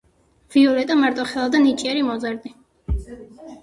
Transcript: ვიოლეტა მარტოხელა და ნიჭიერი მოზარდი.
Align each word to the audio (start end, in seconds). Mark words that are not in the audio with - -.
ვიოლეტა 0.55 0.97
მარტოხელა 1.03 1.53
და 1.59 1.63
ნიჭიერი 1.69 2.05
მოზარდი. 2.11 2.59